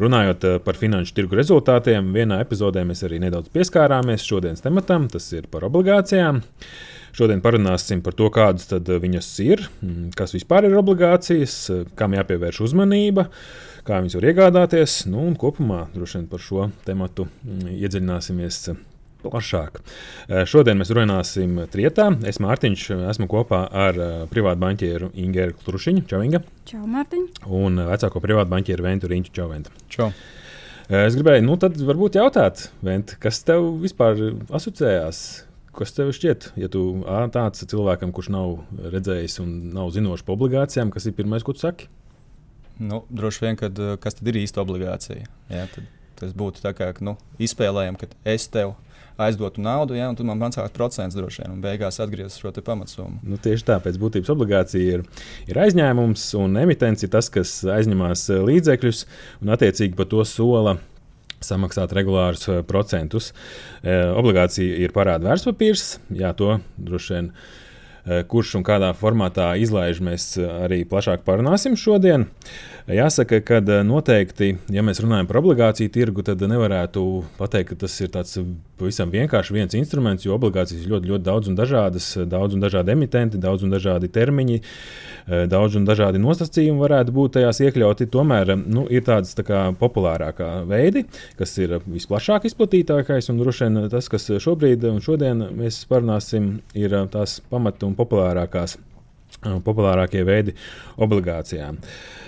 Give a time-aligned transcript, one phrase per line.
[0.00, 5.26] Runājot eh, par finanšu tirgu rezultātiem, vienā epizodē mēs arī nedaudz pieskārāmies šodienas tematam, tas
[5.36, 6.40] ir par obligācijām.
[7.12, 11.56] Šodien parunāsim par to, kādas viņas ir, mm, kas vispār ir obligācijas,
[11.98, 13.26] kam jāpievērš uzmanība,
[13.84, 14.94] kā viņas var iegādāties.
[15.10, 18.62] Nu, kopumā droši vien par šo tematu mm, iedziļināsimies
[19.22, 19.80] plašāk.
[20.28, 22.08] Eh, šodien mēs runāsim trietā.
[22.28, 26.06] Es Mārtiņš, esmu kopā ar eh, privātu banķieru Ingēru Klušiņu.
[26.10, 26.42] Čau, Inga.
[26.68, 27.28] Čau, Mārtiņ.
[27.46, 29.34] Un vecāko privātu banķieru Ventu Riņķu.
[29.36, 29.74] Čau, Venta.
[29.92, 30.10] Čau.
[30.90, 34.18] Eh, es gribēju, nu tad varbūt jautāt, Vent, kas tev vispār
[34.50, 35.22] asociējās?
[35.70, 36.80] Kas tev šķiet, ja tu
[37.30, 38.56] tāds cilvēkam, kurš nav
[38.90, 41.86] redzējis un nav zinošs par obligācijām, kas ir pirmais, ko tu saki?
[42.82, 45.28] Nu, droši vien, kad, kas tad ir īsta obligācija?
[45.52, 45.68] Jā,
[46.18, 48.74] tas būtu tā kā nu, izspēlējami, ka es tev
[49.26, 53.20] aizdotu naudu, ja, un tad man maksās procents droši vien, un beigās atgriezīs šo pamatsummu.
[53.26, 55.06] Nu, tieši tā, pēc būtības obligācija ir,
[55.50, 59.04] ir aizņēmums, un emitents ir tas, kas aizņemās eh, līdzekļus
[59.44, 60.78] un attiecīgi par to sola
[61.44, 63.32] samaksāt regulārus eh, procentus.
[63.80, 65.86] E, obligācija ir parāda vērtspapīrs,
[66.20, 67.34] jā, to droši vien.
[68.00, 72.24] Kurš un kādā formātā izlaiž, mēs arī plašāk parunāsim šodien.
[72.88, 77.04] Jāsaka, ka noteikti, ja mēs runājam par obligāciju tirgu, tad nevarētu
[77.36, 78.40] pateikt, ka tas ir tāds
[78.80, 82.94] pavisam vienkārši viens instruments, jo obligācijas ir ļoti, ļoti daudz un dažādas, daudz un dažādi
[82.94, 88.08] emitenti, daudz un dažādi termiņi, eh, daudz un dažādi nosacījumi varētu būt tajās iekļauti.
[88.10, 91.04] Tomēr nu, ir tādas tā kā populārākā veidi,
[91.38, 96.96] kas ir visplašāk izplatītākais, un droši vien tas, kas šobrīd un šodien mēs parunāsim, ir
[97.12, 98.78] tās pamat un populārākās,
[99.64, 100.56] populārākie veidi
[100.98, 101.78] obligācijām.
[101.80, 102.18] Uh,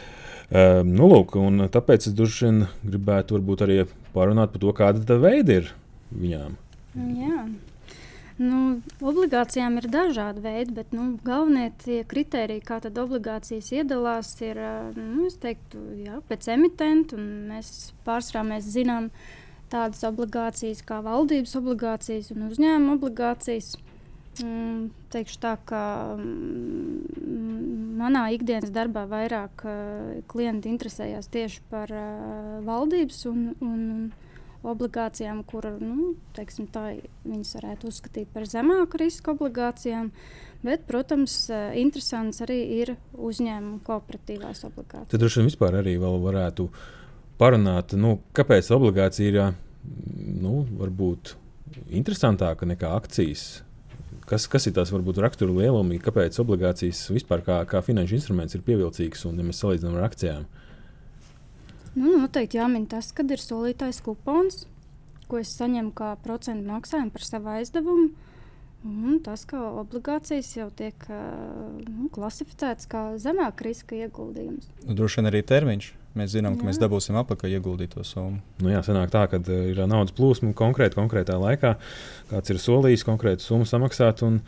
[0.85, 1.37] nu, lūk,
[1.73, 5.71] tāpēc es droši vien gribētu arī parunāt par to, kāda tā veida ir
[6.19, 6.57] viņām?
[7.17, 7.45] Jā.
[8.41, 11.69] Nu, obligācijām ir dažādi veidi, bet nu, galvenie
[12.09, 14.59] kriteriji, kā obligācijas iedalās, ir
[14.97, 17.21] nu, teiktu, jā, pēc emitenta.
[17.21, 19.11] Mēs pārsvarā mēs zinām
[19.73, 23.75] tādas obligācijas kā valdības obligācijas un uzņēmuma obligācijas.
[24.41, 25.83] Mm, teikšu tā, ka
[26.17, 34.07] mm, manā ikdienas darbā vairāk uh, klienti interesējās tieši par uh, valdības un, un, un
[34.63, 36.95] obligācijām, kur nu, teiksim, tā,
[37.27, 40.13] viņas varētu uzskatīt par zemāku risku obligācijām.
[40.63, 45.11] Bet, protams, interesants arī ir uzņēmuma kooperatīvās obligācijas.
[45.11, 46.69] Tad droši vien vispār arī varētu
[47.41, 49.41] parunāt, nu, kāpēc obligācija ir
[50.43, 51.35] nu, varbūt
[51.91, 53.63] interesantāka nekā akcijas.
[54.29, 58.63] Kas, kas ir tās varbūt rakstura lielumi, kāpēc obligācijas vispār kā, kā finanšu instruments ir
[58.65, 60.47] pievilcīgs un ja mēs salīdzinām ar akcijām?
[61.95, 64.65] Nu, noteikti jāmin tas, kad ir solītais kupons,
[65.29, 68.13] ko es saņemu kā procentu maksājumu par savu aizdevumu.
[68.83, 74.67] Un tas, ka obligācijas jau tiek nu, klasificētas kā zemāka riska ieguldījums.
[74.89, 75.91] Nu, droši vien arī termiņš.
[76.19, 76.69] Mēs zinām, ka Jā.
[76.69, 78.43] mēs dabūsim atpakaļ ieguldīto summu.
[78.61, 81.77] Nu, jā, sanāk tā, ka ir naudas plūsma konkrēti, konkrētā laikā.
[82.33, 84.43] Kāds ir solījis konkrētu summu samaksāt, un,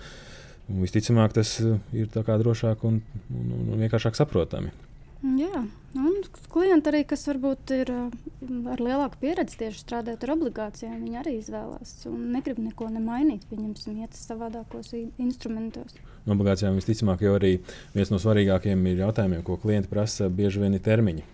[0.68, 1.54] un visticamāk tas
[1.94, 2.98] ir drošāk un,
[3.30, 4.74] un, un vienkāršāk saprotami.
[5.24, 5.62] Jā,
[5.96, 6.16] un
[6.52, 11.94] klienti arī, kas varbūt ir ar lielāku pieredzi tieši strādājot ar obligācijām, viņi arī izvēlās
[12.10, 13.46] un negrib neko nemainīt.
[13.48, 14.92] Viņam iet savādākos
[15.22, 15.96] instrumentos.
[16.28, 17.56] No obligācijām visticamāk jau arī
[17.96, 21.24] viens no svarīgākajiem ir jautājumiem, ko klienti prasa, bieži vien ir termiņi.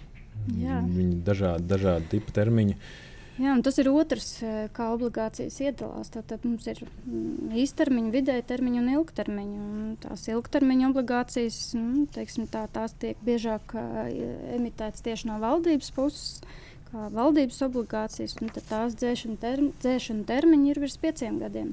[0.63, 0.81] Jā.
[0.87, 2.79] Viņi dažādi, dažādi tipi termiņi.
[2.79, 3.10] Uh,
[3.41, 6.11] Jā, tas ir otrs, eh, kā obligācijas iedalās.
[6.13, 9.61] Tātad mums ir mm, īstermiņa, vidēja termiņa un ilgtermiņa.
[9.65, 14.11] Un tās ilgtermiņa obligācijas nu, teiksim, tā, tās tiek biežāk uh,
[14.59, 16.43] emitētas tieši no valdības puses.
[16.91, 21.73] Kā valdības obligācijas, un tās dzēšana, term, dzēšana termiņi ir virs pieciem gadiem.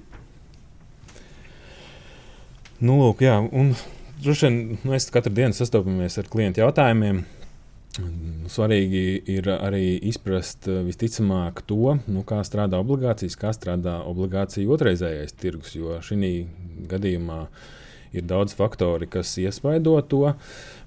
[2.80, 3.74] Nu, lūk, jā, un
[4.24, 7.25] droši vien mēs katru dienu sastopamies ar klientu jautājumiem
[8.51, 9.03] Svarīgi
[9.33, 15.73] ir arī izprast eh, visticamāk to, nu, kā strādā obligācijas, kā strādā obligāciju otrreizējais tirgus.
[15.77, 16.31] Jo šī
[16.91, 17.41] gadījumā
[18.15, 20.35] ir daudz faktori, kas iespaido to.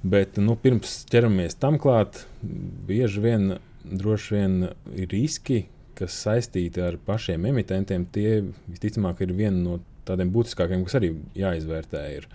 [0.02, 3.50] Bet nu, pirms ķeramies tam klāt, bieži vien,
[3.84, 4.56] vien
[4.94, 5.64] ir riski,
[5.98, 8.06] kas saistīti ar pašiem emitentiem.
[8.12, 8.40] Tie
[8.70, 12.04] visticamāk ir viena no tādiem būtiskākiem, kas arī jāizvērtē.
[12.16, 12.28] Ir,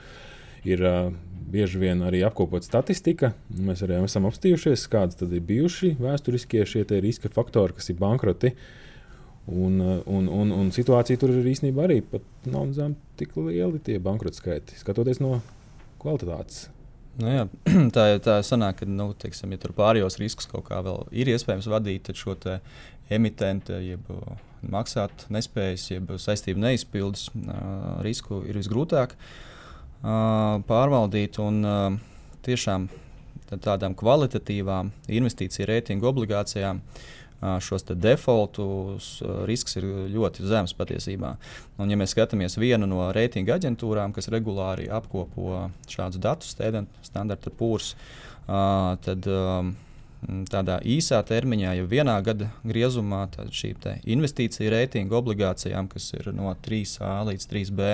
[0.66, 1.14] ir uh,
[1.52, 3.34] bieži vien arī apkopot statistika.
[3.50, 8.56] Mēs arī esam apstījušies, kādas tad ir bijuši vēsturiskie šie riska faktori, kas ir bankroti.
[9.46, 9.78] Un,
[10.10, 12.00] un, un, un situācija tur ir īstenībā arī
[12.50, 15.38] nav zem tik lieli tie bankrota skaiti, skatoties no
[16.02, 16.66] kvalitātes.
[17.22, 17.46] Nu jā,
[17.96, 21.70] tā, tā sanāk, ka nu, teiksim, ja tur pārējos riskus kaut kā vēl ir iespējams
[21.72, 22.34] vadīt, šo
[23.14, 24.10] emitentu, jeb
[24.66, 29.14] maksāt nespējas, jeb saistību neizpildes uh, risku ir visgrūtāk.
[29.14, 29.55] Uh,
[30.04, 31.40] pārvaldīt.
[31.44, 32.00] Un,
[32.46, 32.88] tiešām
[33.62, 36.82] tādām kvalitatīvām investīciju reitingu obligācijām
[37.62, 39.10] šos defaultus
[39.46, 41.36] risks ir ļoti zems patiesībā.
[41.78, 46.56] Un, ja mēs skatāmies vienu no reitinga aģentūrām, kas regulāri apkopo šādus datus,
[47.06, 47.94] standarta pūrs,
[48.48, 49.30] tad
[50.52, 57.20] tādā īsā termiņā, jau vienā gada griezumā, šī investīcija reitinga obligācijām, kas ir no 3A
[57.32, 57.92] līdz 3B,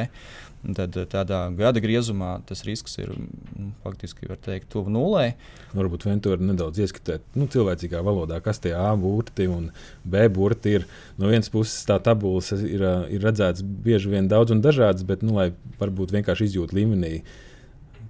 [0.62, 5.32] Tad eh, tādā gada griezumā tas risks ir nu, faktiski teikt, tuvu nulē.
[5.74, 9.72] Varbūt vien tur nedaudz ieskatīt nu, cilvēcīgā valodā, kas tie A burti un
[10.06, 10.86] B burti ir.
[11.18, 15.40] No vienas puses tā tabulas ir, ir redzētas bieži vien daudz un dažādas, bet nu,
[15.40, 15.50] lai
[15.82, 17.24] varbūt vienkārši izjūt līmenī.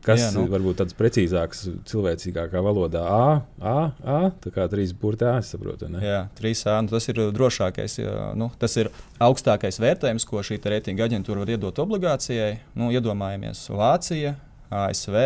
[0.02, 0.48] Uh, Kas jā, nu.
[0.50, 3.04] varbūt tāds precīzāks, cilvēcīgākā valodā?
[3.06, 3.26] A,
[3.62, 5.92] A, A tā kā trīs burti A, saprotu.
[5.94, 6.02] Ne?
[6.02, 6.80] Jā, trīs A.
[6.82, 8.90] Nu, tas ir drošākais, jā, nu, tas ir
[9.22, 12.56] augstākais vērtējums, ko šī reitinga aģentūra var iedot obligācijai.
[12.74, 14.36] Nu, iedomājamies Vācija,
[14.74, 15.20] ASV.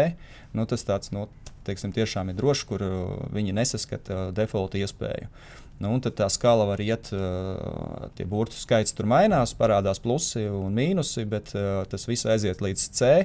[0.56, 1.30] Nu, tas tāds, nu,
[1.64, 2.84] teiksim, tiešām ir drošs, kur
[3.32, 5.32] viņi nesaskata defaulta iespēju.
[5.80, 7.10] Nu, tad tā skala var iet,
[8.16, 11.52] tie burbuļu skaits tur mainās, parādās plusi un mīnusi, bet
[11.92, 13.16] tas viss aiziet līdz C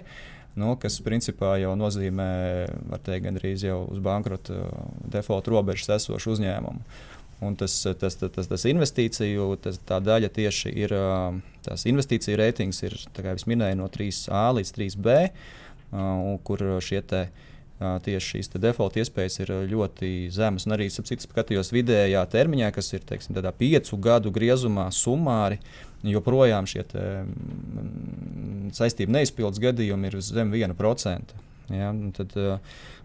[0.59, 2.31] nu, kas principā jau nozīmē,
[2.91, 4.67] var teikt, gandrīz jau uz bankrota
[5.13, 6.83] default robežas esošu uzņēmumu.
[7.41, 10.93] Un tas, tas, tas, tas, tas investīciju, tas, daļa tieši ir
[11.65, 15.15] tās investīciju reitings, ir, kā jau minēju, no 3A līdz 3B,
[16.45, 17.23] kur šie te,
[17.81, 20.67] tieši šīs default iespējas ir ļoti zemas.
[20.69, 25.61] Un arī, citu, skatījos vidējā termiņā, kas ir teiksim, piecu gadu griezumā summāri,
[26.05, 31.37] joprojām šie te, mm, saistību neizpildes gadījumi ir zem 1%.
[31.71, 32.59] Ja, tad, eh,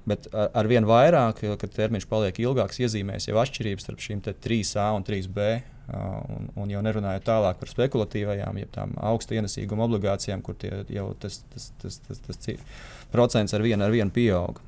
[0.09, 5.05] bet ar, vien vairāk, kad termiņš paliek ilgāks, iezīmēs jau atšķirības starp šīm 3A un
[5.05, 5.61] 3B.
[5.85, 10.57] Un, un jau nerunājot tālāk par spekulatīvajām, jeb tādām augsta ienesīguma obligācijām, kur
[10.89, 12.79] jau tas, tas, tas, tas, tas, tas
[13.13, 14.64] procents ar vienu, ar vienu pieaug.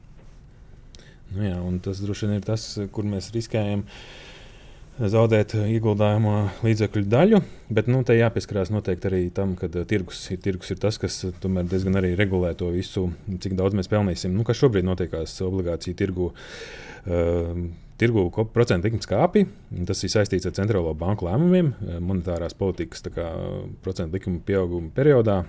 [1.35, 3.83] Nu jā, tas droši vien ir tas, kur mēs riskējam.
[3.83, 4.27] Uh,
[4.97, 6.33] zaudēt ieguldājumu
[6.65, 7.41] līdzekļu daļu,
[7.73, 11.33] bet nu, te jāpieskarās noteikti arī tam, ka uh, tirgus, tirgus ir tas, kas uh,
[11.41, 14.33] tomēr diezgan arī regulē to visu, cik daudz mēs pelnīsim.
[14.33, 16.31] Nu, kas šobrīd notiekās obligāciju tirgu?
[17.05, 19.41] Uh, Tirgu procentu likmes kāpi,
[19.89, 23.31] tas ir saistīts ar centrālo banku lēmumiem, uh, monetārās politikas kā,
[23.81, 25.39] procentu likuma pieauguma periodā.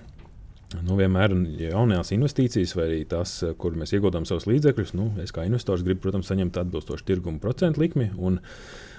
[0.69, 1.33] Nu, vienmēr
[1.63, 6.03] jaunās investīcijas, vai arī tas, kur mēs ieguldām savus līdzekļus, nu, es kā investors gribu,
[6.03, 8.11] protams, saņemt atbilstošu tirguma procentu likmi.
[8.21, 8.37] Un,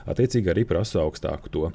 [0.08, 1.70] attiecīgi arī prasa augstāku to.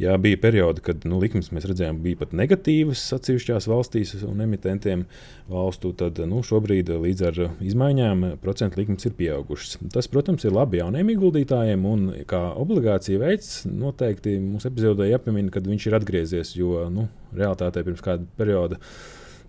[0.00, 5.04] Jā, bija periodi, kad nu, likmes mēs redzējām, bija pat negatīvas atsevišķās valstīs un emitentiem
[5.50, 5.92] valstu.
[5.96, 9.78] Tad nu, šobrīd līdz ar izmaiņām procentu likmes ir pieaugušas.
[9.94, 15.68] Tas, protams, ir labi jauniem ieguldītājiem, un kā obligācija veids noteikti mums epizodē jāpiemina, kad
[15.68, 18.80] viņš ir atgriezies, jo nu, realitātē pirms kāda perioda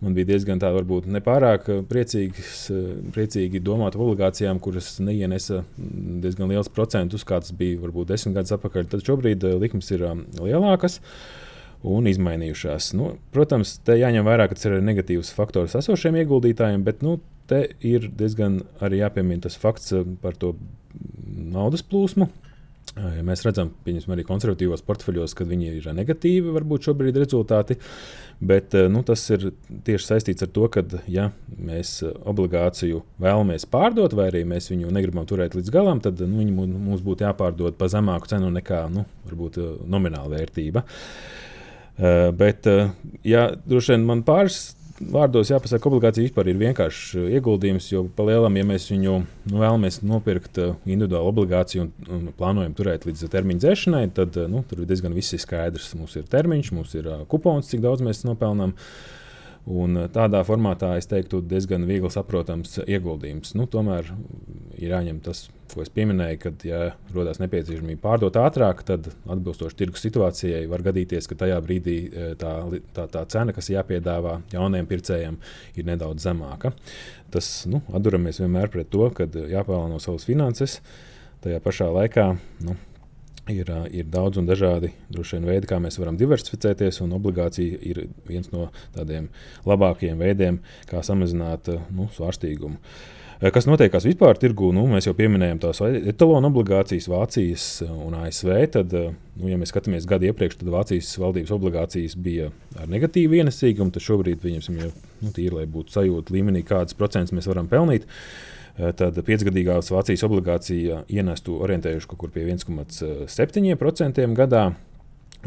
[0.01, 2.86] man bija diezgan tā, varbūt nepārāk eh, priecīgs, eh,
[3.16, 8.56] priecīgi domāt par obligācijām, kuras neienesa mm, diezgan liels procentus, kāds bija varbūt desmit gadus
[8.58, 8.88] atpakaļ.
[8.92, 10.06] Tad šobrīd eh, likmes ir
[10.39, 11.01] lielākas.
[11.88, 12.89] Un izmainījušās.
[12.98, 17.68] Nu, protams, te jāņem vērā, ka tas ir negatīvs faktors esošiem ieguldītājiem, bet nu, te
[17.86, 20.56] ir diezgan arī jāpiemina tas fakts par to
[21.54, 22.32] naudas plūsmu,
[22.98, 27.77] Ja mēs redzam, pieņemsim, arī konservatīvos portfeļos, kad viņi ir negatīvi, varbūt šobrīd rezultāti.
[28.38, 29.50] Bet nu, tas ir
[29.86, 31.27] tieši saistīts ar to, ka, ja
[31.58, 36.56] mēs obligāciju vēlamies pārdot, vai arī mēs viņu negribam turēt līdz galam, tad nu, viņi
[36.74, 40.86] mums būtu jāpārdod par zemāku cenu nekā nu, varbūt, nomināla vērtība.
[42.38, 42.70] Bet,
[43.25, 48.04] ja droši vien man pāris vārdos jāpasaka, ka obligācija vispār ir vienkāršs uh, ieguldījums, jo
[48.18, 53.27] palielam, ja mēs viņu nu, vēlamies nopirkt uh, individuālu obligāciju un, un plānojam turēt līdz
[53.34, 55.94] termiņa dzēšanai, tad uh, nu, tur diezgan viss ir skaidrs.
[56.00, 58.75] Mums ir termiņš, mums ir kupons, cik daudz mēs nopelnām.
[59.67, 63.51] Un tādā formātā es teiktu, diezgan viegli saprotams ieguldījums.
[63.59, 64.13] Nu, tomēr
[64.77, 66.79] ir jāņem tas ko es pieminēju, kad, ja
[67.13, 72.53] rodas nepieciešamība pārdot ātrāk, tad atbilstoši tirgus situācijai var gadīties, ka tajā brīdī e, tā,
[72.95, 75.39] tā, tā cena, kas jāpiedāvā jauniem pircējiem,
[75.77, 76.74] ir nedaudz zemāka.
[77.33, 80.79] Tas nu, atduramies vienmēr pret to, ka jāpārlāno savas finanses.
[81.43, 82.31] Tajā pašā laikā
[82.65, 82.74] nu,
[83.48, 88.68] Ir, ir daudz un dažādi vien, veidi, kā mēs varam diversificēties, obligācija ir viens no
[88.96, 89.30] tādiem
[89.68, 92.75] labākajiem veidiem, kā samazināt nu, svārstīgumu.
[92.75, 93.13] Uh,
[93.54, 94.72] kas notiekās vispār tirgū?
[94.74, 98.50] Nu, mēs jau pieminējām tās etalonu obligācijas Vācijas un ASV.
[98.74, 102.50] Tad, nu, ja mēs skatāmies gadu iepriekš, tad Vācijas valdības obligācijas bija
[102.80, 103.94] ar negatīvu ienesīgumu.
[103.94, 108.08] Tad šobrīd, pieņemsim, jau nu, tīri, lai būtu sajūta līmenī, kādas procentus mēs varam pelnīt.
[108.10, 114.65] Eh, tad piecgadīgās Vācijas obligācija ienestu orientējuši kaut kur pie 1,7% gadā.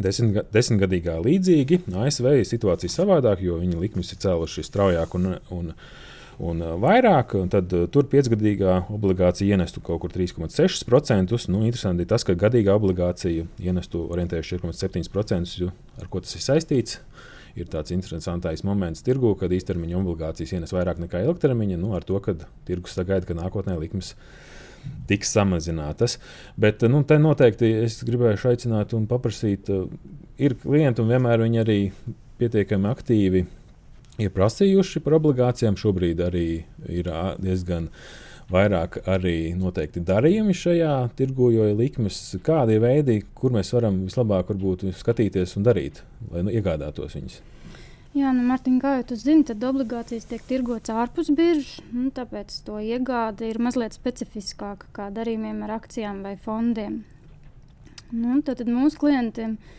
[0.01, 5.75] Desmit, desmitgadīgā līdzīgi ASV ir situācija savādāka, jo viņi likmes ir cēluši straujāk un, un
[6.41, 7.35] un vairāk.
[7.41, 11.37] Un tad tur piecgadīgā obligācija ienestu kaut kur 3,6%.
[11.53, 15.71] Nu, interesanti ir tas, ka gadīgā obligācija ienestu orientējuši 4,7%,
[16.01, 17.01] ar ko tas ir saistīts.
[17.59, 22.21] Ir tāds interesants moments tirgū, kad īstermiņa obligācijas ienes vairāk nekā ilgtermiņa, nu, ar to,
[22.23, 22.37] ka
[22.69, 24.15] tirgus sagaida, ka nākotnē likmes
[25.11, 26.19] tiks samazinātas.
[26.61, 29.69] Bet nu, te noteikti es gribēju aicināt un paprasīt,
[30.41, 31.81] ir klienti un vienmēr viņi arī
[32.41, 33.45] pietiekami aktīvi
[34.21, 35.79] ir prasījuši par obligācijām.
[35.81, 36.49] Šobrīd arī
[36.89, 37.91] ir diezgan
[38.51, 44.03] vairāk arī noteikti darījumi šajā tirgu, jo ir likmes, kādi ir veidi, kur mēs varam
[44.07, 46.03] vislabāk varbūt, skatīties un darīt,
[46.33, 47.41] lai nu, iegādātos viņus.
[48.11, 51.77] Jā, nu, Mārtiņ, kā jūs zināt, tad obligācijas tiek tirgotas ārpus biržas.
[51.95, 57.05] Nu, tāpēc to iegāde ir mazliet specifiskāka kā darījumiem ar akcijām vai fondiem.
[58.11, 59.79] Nu, tad, tad mūsu klientiem ir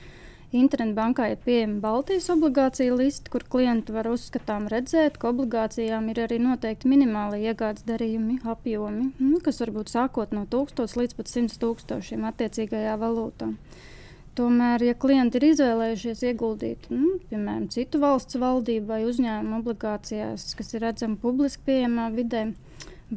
[0.52, 6.42] Internetbankā ir pieejama Baltijas obligācija liste, kur klienti var uzskatām redzēt, ka obligācijām ir arī
[6.44, 11.56] noteikti minimāli iegādes darījumi, apjomi, nu, kas var būt sākot no 1000 līdz pat 100
[11.62, 13.48] tūkstošiem attiecīgajā valūtā.
[14.36, 20.76] Tomēr, ja klienti ir izvēlējušies ieguldīt, nu, piemēram, citu valsts valdību vai uzņēmumu obligācijās, kas
[20.76, 22.46] ir redzami publiski pieejamā vidē,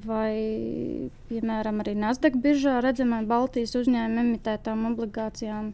[0.06, 5.70] vai, piemēram, arī Nasdaq biržā redzamai Baltijas uzņēmumu emitētām obligācijām,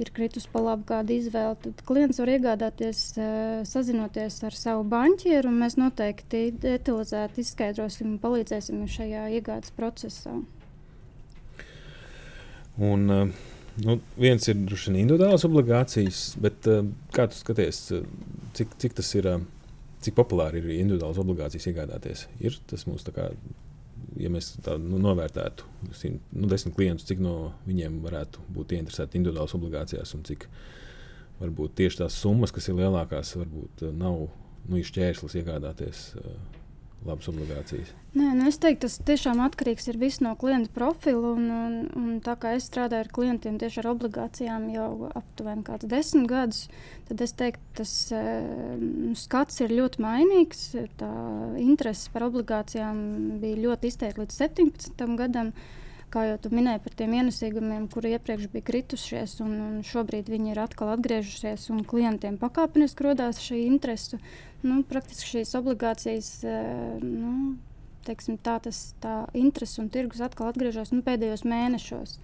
[0.00, 3.04] ir kritus pa labu kādu izvēli, tad klients var iegādāties,
[3.68, 5.52] sazinoties ar savu banķieru.
[5.52, 10.34] Mēs noteikti detalizēti izskaidrosim un palīdzēsim šajā iegādes procesā.
[12.82, 13.08] Un,
[13.84, 16.68] nu, viens ir droši vien individuāls obligācijas, bet
[17.12, 17.84] kā tu skaties,
[18.56, 19.34] cik, cik tas ir?
[20.02, 22.24] Cik populāri ir individuālas obligācijas iegādāties?
[22.42, 22.82] Ir tas
[23.14, 23.28] kā
[24.20, 29.56] ja mēs tā, nu, novērtētu nu, desmit klientus, cik no viņiem varētu būt interesēti individuālās
[29.58, 30.48] obligācijās un cik
[31.42, 34.26] varbūt tieši tās summas, kas ir lielākās, varbūt eh, nav
[34.68, 36.04] nu, izšķērslis iegādāties.
[37.02, 37.90] Uh, labas obligācijas?
[38.12, 41.32] Nē, nu es teiktu, tas tiešām atkarīgs no klienta profila.
[41.34, 46.28] Un, un, un tā kā es strādāju ar klientiem tieši ar obligācijām jau aptuveni desmit
[46.30, 46.66] gadus,
[47.08, 50.64] tad es teiktu, tas uh, skats ir ļoti mainīgs.
[51.00, 51.12] Tā
[51.62, 55.54] interese par obligācijām bija ļoti izteikta līdz 17 gadam.
[56.12, 60.60] Kā jau minēji par tiem ienesīgumiem, kuri iepriekš bija kritušies, un, un šobrīd viņi ir
[60.60, 64.20] atkal atgriežušies, un klientiem pakāpeniski radās šī interese
[64.62, 67.56] nu, praktiski šīs obligācijas, eh, nu,
[68.06, 72.16] teiksim, tā, tas, tā interese un tirgus atkal atgriežas nu, pēdējos mēnešos.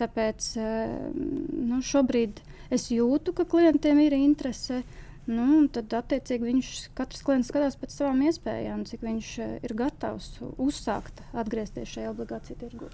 [0.00, 4.82] Tāpēc eh, nu, šobrīd es jūtu, ka klientiem ir interese.
[5.22, 10.34] Nu, tad, attiecīgi, viņš katrs klients skatās pēc savām iespējām, cik viņš eh, ir gatavs
[10.58, 12.90] uzsākt, atgriezties šajā obligāciju tirgu.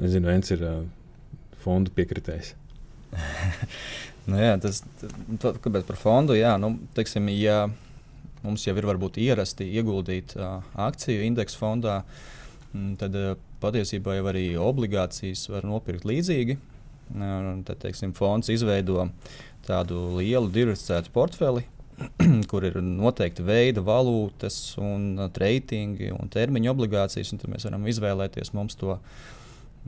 [0.00, 0.84] Es zinu, viens ir uh,
[1.60, 2.54] fondu piekritējs.
[4.30, 6.36] nu, jā, tas ir par fondu.
[6.38, 7.66] Jā, nu, teiksim, ja
[8.42, 12.00] mums jau ir varbūt ierasti ieguldīt uh, akciju indeksu fondā,
[12.72, 16.56] m, tad uh, patiesībā jau arī obligācijas var nopirkt līdzīgi.
[17.12, 19.10] Uh, tad, teiksim, fonds izveido
[19.66, 21.66] tādu lielu diversificētu portfeli,
[22.50, 27.36] kur ir noteikti veida valūtas, un reitingi un termiņa obligācijas.
[27.36, 29.41] Un tad mēs varam izvēlēties mums to mm,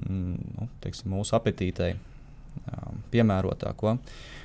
[0.09, 1.95] nu, teiksim, mūsu apetītei
[3.13, 3.97] piemērotāko.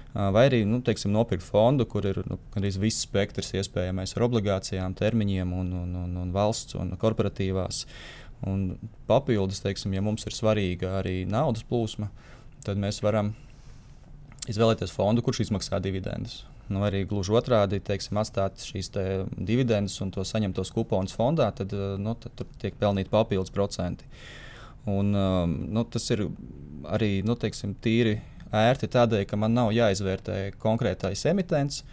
[0.09, 4.95] Vai arī nu, teiksim, nopirkt fondu, kur ir nu, arī viss spektrs iespējamais ar obligācijām,
[4.97, 7.83] termiņiem, un, un, un, un valsts un korporatīvās.
[8.49, 8.71] Un
[9.09, 12.07] papildus, teiksim, ja mums ir svarīga arī naudas plūsma,
[12.65, 13.33] tad mēs varam
[14.49, 16.41] izvēlēties fondu, kurš izmaksā dividendus.
[16.69, 21.73] Nu, arī gluži otrādi, teiksim, atstāt šīs te dividendus un to saņemtos kuponus fondā, tad,
[21.73, 24.05] nu, tad tur tiek pelnīti papildus procenti.
[24.89, 26.25] Un, um, nu, tas ir
[26.89, 28.17] arī nu, teiksim, tīri
[28.55, 31.83] ērti tādēļ, ka man nav jāizvērtē konkrētais emitents.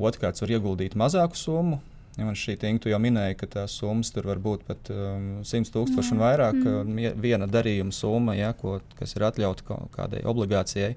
[0.00, 1.82] Otrkārt, var ieguldīt mazāku summu.
[2.18, 5.72] Ja man šī tīkla jau minēja, ka tās summas tur var būt pat um, 100
[5.72, 6.58] tūkstoši un vairāk.
[6.60, 7.20] Mm.
[7.22, 10.92] Viena darījuma summa, ja, ko, kas ir atļauta kādai obligācijai.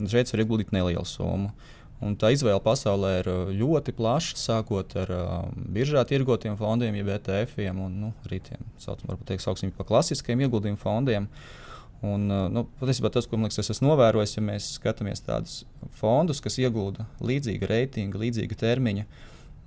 [0.00, 1.52] Un šeit var ieguldīt nelielu summu.
[2.00, 5.32] Un tā izvēle pasaulē ir uh, ļoti plaša, sākot ar uh,
[5.74, 10.80] biržā tirgotiem fondiem, jeb ETF, un nu, arī tiem saucam, teikt, sauksim par klasiskiem ieguldījumu
[10.80, 11.28] fondiem.
[12.00, 15.58] Un, nu, patiesībā tas, ko liekas, es esmu novērojis, ja mēs skatāmies tādus
[15.98, 19.04] fondus, kas iegulda līdzīga reitinga, līdzīga termiņa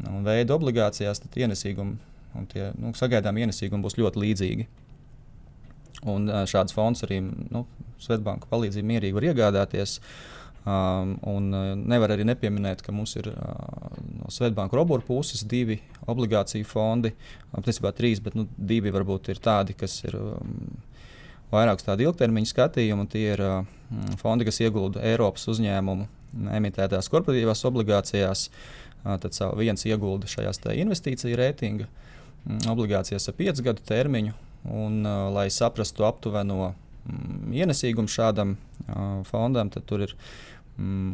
[0.10, 2.00] un veida obligācijās, tad ienesīgumi
[2.34, 4.66] un tie nu, sagaidām ienesīgumi būs ļoti līdzīgi.
[6.10, 7.68] Un šāds fonds arī nu,
[8.04, 10.00] Svetbanka palīdzību mierīgi var iegādāties.
[10.64, 11.50] Um, un
[11.92, 15.76] nevar arī nepieminēt, ka mums ir uh, no Svetbanka robotu puses divi
[16.08, 17.12] obligāciju fondi.
[17.52, 20.54] Patiesībā trīs, bet nu, divi varbūt ir tādi, kas ir um,
[21.52, 23.08] vairāk uz tādu ilgtermiņa skatījumu.
[23.12, 23.66] Tie ir uh,
[24.22, 26.08] fondi, kas iegulda Eiropas uzņēmumu
[26.56, 28.46] emitētās korporatīvās obligācijās.
[29.04, 34.40] Uh, tad viens iegulda šajās investīciju reitinga mm, obligācijās ar piecu gadu termiņu.
[34.72, 40.53] Un, uh, lai saprastu aptuveno mm, ienesīgumu šādam uh, fondam, tad tur ir mm,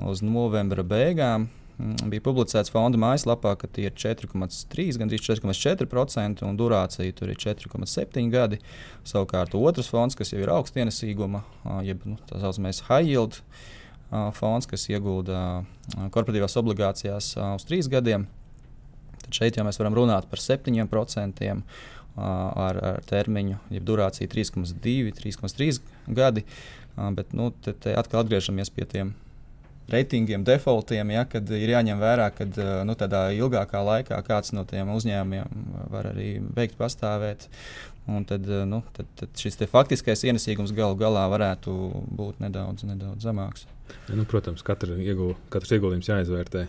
[0.09, 1.49] uz novembra beigām
[1.79, 7.39] Mm, bija publicēts fonda mājaslapā, ka tie ir 4,3, gandrīz 4,4% un durācija tur ir
[7.39, 8.59] 4,7 gadi.
[9.07, 11.45] Savukārt otrs fonds, kas jau ir augstienesīguma,
[11.87, 13.39] jeb nu, tā saucamais high yield
[14.35, 15.61] fonds, kas iegulda
[16.11, 18.27] korporatīvās obligācijās uz trīs gadiem,
[19.23, 21.55] tad šeit jau mēs varam runāt par 7%.
[22.19, 25.77] Ar, ar termiņu, jeb durāciju 3,2, 3,3
[26.17, 26.43] gadi.
[27.15, 29.13] Bet nu, te, te atkal atgriežamies pie tiem
[29.91, 34.65] reitingiem, defaultiem, ja, kad ir jāņem vērā, ka eh, nu, tādā ilgākā laikā kāds no
[34.69, 37.47] tiem uzņēmumiem var arī beigt pastāvēt.
[38.09, 41.75] Un tad, eh, nu, tad, tad šis faktiskais ienesīgums galu galā varētu
[42.19, 43.67] būt nedaudz, nedaudz zemāks.
[44.07, 46.67] Ja, nu, protams, katra iegul, katrs ieguldījums jāizvērtē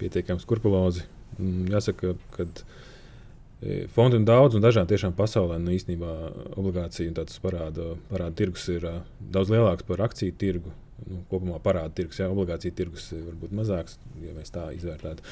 [0.00, 1.04] pietiekami skrupulozi.
[1.38, 5.56] Mm, jāsaka, ka e, fondi ir daudz un dažādi tiešām pasaulē.
[5.62, 6.12] Nu, īstenībā
[6.60, 8.88] obligāciju parāda, parāda tirgus ir
[9.20, 10.72] daudz lielāks par akciju tirgu
[11.08, 15.24] nu, kopumā parāda tirgus, ja obligācija tirgus ir varbūt mazāks, ja mēs tā izvērtētu.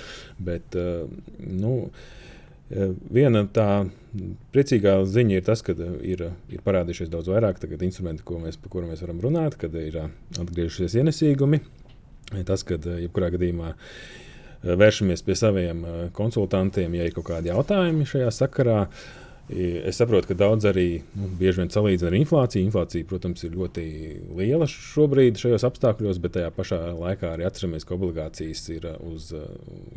[0.47, 1.05] Bet, eh,
[1.47, 1.75] nu,
[2.71, 3.91] eh, Viena tā
[4.55, 9.03] priecīgā ziņa ir tas, ka ir, ir parādījušies daudz vairāk instrumentu, mēs, par kuriem mēs
[9.03, 11.61] varam runāt, kad ir atgriežušies ienesīgumi.
[12.47, 13.75] Tas, ka jebkurā gadījumā
[14.63, 18.87] vēršamies pie saviem konsultantiem, ja ir kaut kādi jautājumi šajā sakarā.
[18.87, 22.67] Uh, Es saprotu, ka daudz arī nu, bieži vien salīdzina ar inflāciju.
[22.69, 23.85] Inflācija, protams, ir ļoti
[24.39, 29.33] liela šobrīd šajos apstākļos, bet tajā pašā laikā arī atceramies, ka obligācijas ir uh, uz
[29.35, 29.49] uh,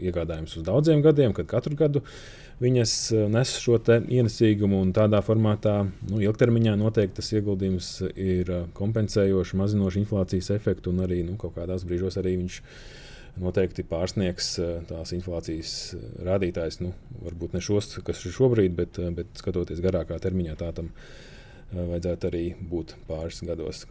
[0.01, 2.01] iegādājums uz daudziem gadiem, kad katru gadu
[2.63, 9.53] viņas uh, nes šo ienesīgumu un tādā formātā nu, ilgtermiņā noteikti tas ieguldījums ir kompensējošs,
[9.59, 13.01] mazinošs inflācijas efektu un arī nu, kaut kādās brīžos arī viņš ir
[13.41, 16.79] noteikti pārsniegs eh, tās inflācijas eh, rādītājs.
[16.83, 16.93] Nu,
[17.23, 20.91] varbūt ne šos, kas ir šobrīd, bet, eh, bet skatoties garākā termiņā, tā tam
[21.73, 23.81] vajadzētu arī būt pāris gados.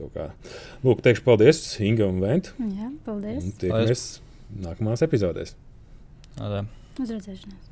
[0.84, 2.52] Lūk, teikšu paldies Inga un Vent.
[2.62, 3.42] Jā, paldies.
[3.42, 4.06] Un tiekamies
[4.62, 5.56] nākamās epizodēs.
[6.38, 7.71] Uz redzēšanos.